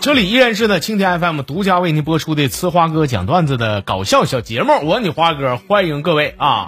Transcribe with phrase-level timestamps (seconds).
[0.00, 6.66] 这里依然是呢，青天 FM 独家为您播出的呲花哥讲段子的搞笑小节目，我你花哥，欢迎各位啊！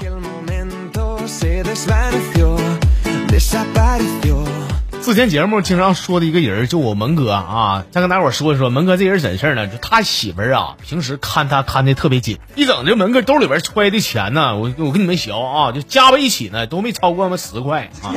[5.02, 9.68] 之前节目经常说的一个人就我门哥啊，再跟大伙说一说，门哥这人怎事呢？
[9.68, 18.12] 就他媳妇儿啊，平时看他看的特别紧，一整这门哥兜里边揣的钱呢，我我跟你们学啊，就加在一起呢都没超过那么十块啊。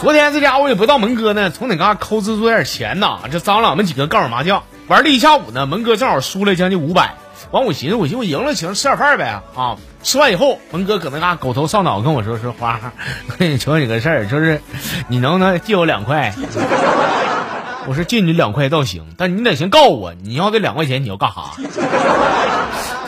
[0.00, 7.14] 昨天这家伙也不知道门哥呢从哪嘎抠出点钱呐，这张了俺们几个高手麻将，玩了一下午呢，门哥正好输了将近五百。
[7.50, 9.76] 完我寻思，我寻思我赢了，请吃点饭呗啊！
[10.02, 12.78] 吃完以后，门哥搁那嘎狗头上脑跟我说说花，
[13.28, 14.60] 我跟你求你个事儿，就是
[15.08, 16.34] 你能不能借我两块？
[17.86, 21.42] 我说借你两块倒行，但你得先告诉我，你要这两块钱你要干啥？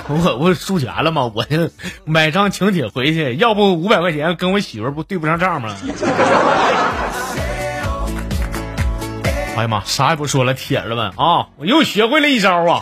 [0.10, 1.30] 我我输钱了吗？
[1.34, 1.70] 我这
[2.04, 5.74] 买张请帖回去，要不五百块钱跟我媳妇不对不上账吗？
[9.56, 12.80] 哎呀妈，啥也不说了，铁子们啊，我又学会了一招啊！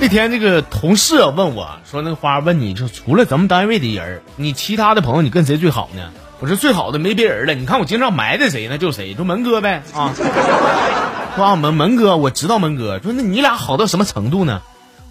[0.00, 8.78] 那天这个同事问我说：“那个花问你，就除了咱们单位的人，你其他的朋友你跟谁最好呢？”我说：“最好的没别人了，你看我经常埋汰谁呢？
[8.78, 10.14] 就谁，就门哥呗啊！
[11.36, 12.98] 说门门哥，我知道门哥。
[12.98, 14.62] 说那你俩好到什么程度呢？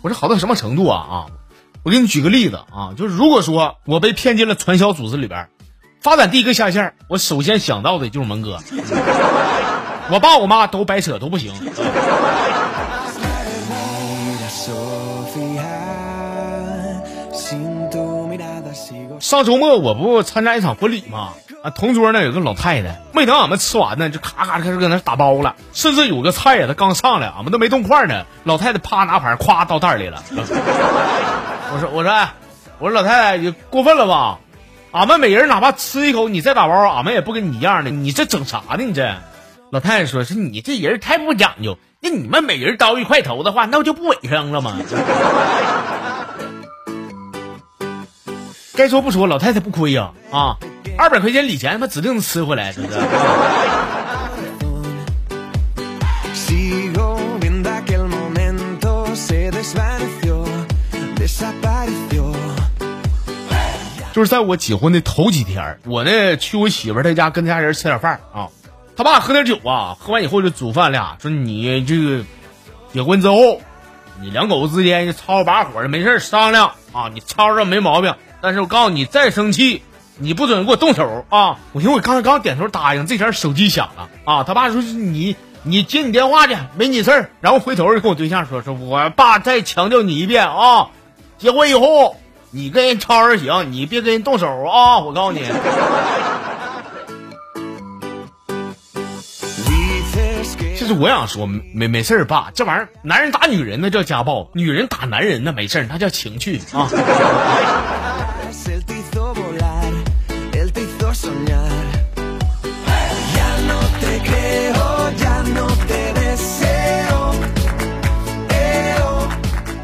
[0.01, 1.25] 我说好到什么程度啊啊！
[1.83, 5.47] 我给你举个例子啊，就是如果说我被骗进了传销组织里边，
[6.01, 8.57] 发展第一个下线，我首先想到的就是门哥。
[10.11, 11.53] 我爸我妈都白扯都不行。”
[19.19, 21.33] 上周末我不参加一场婚礼吗？
[21.61, 30.23] 啊，同桌呢有个老太太，没等俺们吃完呢，就咔咔开始搁那打包了，甚至有个菜呀，他刚上来，俺们都没动筷呢，老太太啪拿盘咵倒袋里了。
[30.31, 32.27] 我说我说
[32.79, 34.39] 我说老太太你过分了吧？
[34.91, 38.77] 俺们每人哪怕吃一口，你再打包，俺们也不跟你一样的，你这整啥呢？
[38.77, 39.15] 你这
[39.69, 44.77] 老太太说是你这人太不讲究，那你们每人倒一块头的话，那不就不卫生了吗？
[48.79, 50.55] 该说不说，老太太不亏呀啊！
[50.97, 52.97] 二百块钱礼钱，他妈指定能吃回来，是不是？
[64.13, 68.47] 就是在我结婚的头几天，我呢去我媳妇她家跟家人吃点饭啊，
[68.95, 72.23] 他爸喝点酒啊，喝完以后就煮饭俩，说你这个
[72.93, 73.61] 结婚之后，
[74.21, 78.15] 你两口子之间就吵吵把火的，没事商量啊，你吵吵没毛病。
[78.41, 79.83] 但是我告诉你，再生气，
[80.17, 81.57] 你不准给我动手啊！
[81.73, 84.43] 我寻思我刚才刚点头答应，这前手机响了啊！
[84.43, 87.29] 他爸说是你，你接你电话去，没你事儿。
[87.41, 90.89] 然后回头就跟我对象说，说我爸再强调你一遍啊，
[91.37, 92.15] 结婚以后
[92.51, 94.99] 你跟人吵吵行，你别跟人动手啊！
[94.99, 95.43] 我告诉你。
[100.77, 106.89] 其实我想说，没没事儿爸，这玩意儿男人打女人那叫家暴，女人打男人那没事儿那叫情趣啊。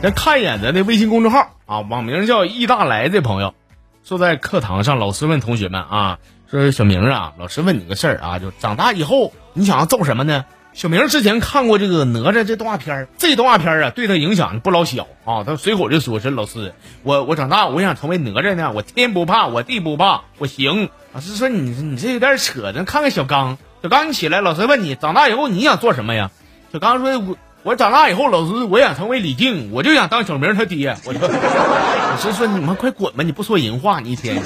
[0.02, 3.56] 咱看一眼咱的微信公众号啊，网名叫易大来的朋友，
[4.04, 10.46] 坐在课堂上，老师问同学们啊，说小明啊，老师问你个事儿啊，就长大以后你想要做什么呢？
[10.76, 20.90] 小明之前看过这个哪吒这动画片这动画片啊对他影响不老小啊，他随口就说是老师，我我长大我想成为哪吒呢，我天不怕我地不怕我行。
[21.14, 26.30] 老师说你你这有点扯，咱看看小刚，小刚你起来，老师问你长大以后你想做什么呀？
[26.74, 27.38] 小刚说我。
[27.64, 30.96] 我长大以后，老师我想成为李靖，我就想当小明他爹。
[31.04, 34.40] 我说， 老师说你们快滚吧，你不说人话，你一天。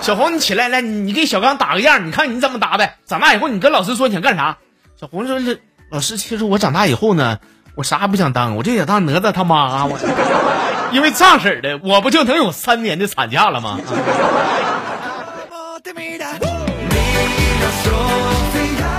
[0.00, 2.94] 小红，你起来来，你给小刚打个样，你看你怎么打扮。
[3.06, 4.58] 长大以后，你跟老师说你想干啥？
[5.00, 7.38] 小红说是老师，其实我长大以后呢，
[7.74, 9.86] 我啥也不想当，我就想当哪吒他妈。
[9.86, 9.98] 我
[10.92, 13.78] 因为这样式的，我不就能有三年的产假了吗？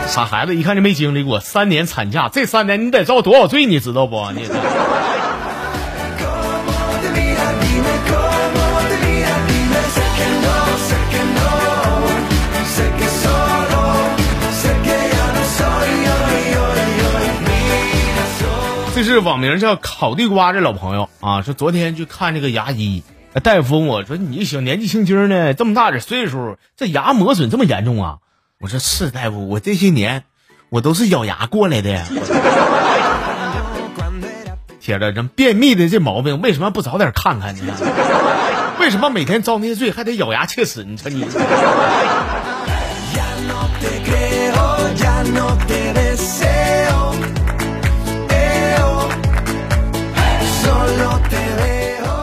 [0.08, 4.32] 傻孩子，一看就没经历过三年产假，这三年你得遭多少罪，你知道不？
[4.32, 4.50] 你。
[19.12, 23.04] 是网名叫烤地瓜这老朋友啊，说昨天去看这个牙医，
[23.44, 28.20] 大夫问我说：“你小年纪轻轻的，这么大点岁数，这牙磨损这么严重啊？”
[28.62, 30.24] 我说是大夫，我这些年
[30.70, 32.06] 我都是咬牙过来的。
[34.80, 37.74] 铁子，这便秘的这毛病为什么不早点看看呢？
[38.80, 40.86] 为什么每天遭那些罪还得咬牙切齿？
[40.86, 41.26] 你说你。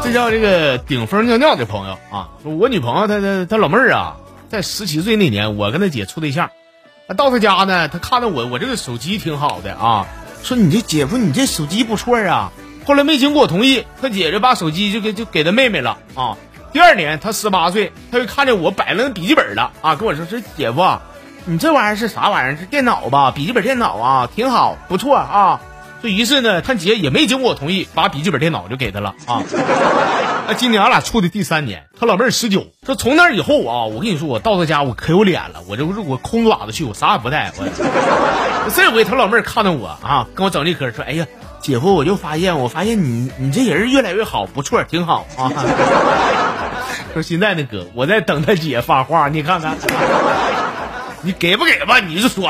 [0.09, 4.17] 这叫这个顶风尿尿的朋友啊，说我女朋友她她她老妹儿啊，
[4.49, 6.51] 在十七岁那年，我跟她姐处对象，
[7.15, 10.07] 到她家呢，她看到我我这个手机挺好的啊，
[10.43, 12.51] 说你这姐夫你这手机不错啊。
[12.87, 16.39] 后来没经过我同意，她姐就把手机就给就给她妹妹了啊。
[16.73, 21.01] 第二年她十八岁，她就看见我摆了笔记本了啊，跟我说说姐夫，
[21.45, 22.57] 你这玩意儿是啥玩意儿？
[22.57, 23.31] 是电脑吧？
[23.31, 25.61] 笔记本电脑啊，挺好，不错啊。
[26.01, 29.43] 所以于是呢，他姐也没经过我同意，把笔记本电脑就给他了啊。
[30.47, 32.69] 那今年俺俩处的第三年，他老妹儿十九。
[32.87, 37.53] 说从那以后啊，我跟你说，我到他家我可有脸了，我这不是我空爪子去，我啥也不带。
[37.59, 41.27] 我这回他老妹儿看到我啊，跟我整这嗑，说：“哎呀，
[41.61, 45.51] 姐夫，我就发现，我发现你你这人越来越好，不错，挺好啊。
[47.13, 49.77] ”说现在呢，哥，我在等他姐发话，你看看，
[51.23, 51.99] 你给不给吧？
[51.99, 52.49] 你就说。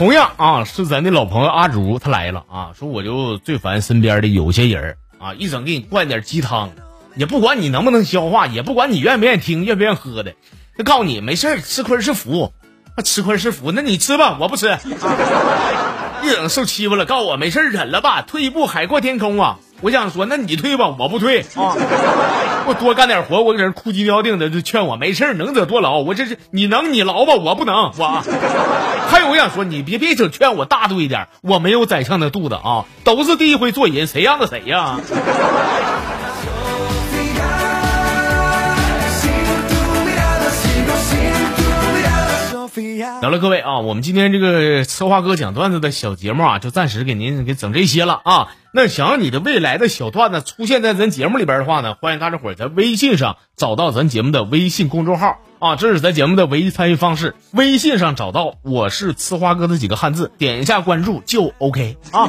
[0.00, 6.70] 同样啊，是咱的老朋友阿竹，他来了啊，说我就最烦身边的有些人啊，一整给你灌点鸡汤，
[7.16, 10.32] 也不管你能不能消化，也不管你愿不愿意听，愿不愿意喝的，
[10.78, 12.54] 他告诉你没事吃亏是福，
[13.04, 14.68] 吃亏是福，那你吃吧，我不吃。
[16.24, 19.58] 一整受欺负了，告诉我没事忍了吧，退一步海阔天空啊。
[19.82, 21.74] 我想说，那你退吧，我不退啊！
[22.66, 26.00] 我多干点活，我搁这哭鸡尿腚的，就劝我没事能者多劳。
[26.00, 27.92] 我这是你能你劳吧，我不能。
[27.96, 28.22] 我
[29.08, 34.98] 还有我想说，你别别整劝我大度一点，我没有宰相的肚子啊，都是第一回做人，谁让着谁呀？
[43.00, 48.48] 得了，各位啊，我们今天这个策划哥讲段子的小节目啊，就暂时给您给整这些了啊。
[48.72, 57.34] 那想要你的未来的小段子出现在咱节目里边的话呢，欢迎大家伙在微信上找到咱节目的微信公众号啊，这是咱节目的唯一参与方式。
[57.52, 62.28] 微信上找到我是呲花哥的几个汉字，点一下关注就 OK 啊。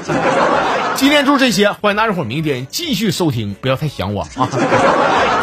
[0.95, 5.40] 今天就这些，欢迎大家伙明天继续收听，不要太想我啊。